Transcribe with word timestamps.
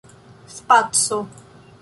spaco 0.55 1.17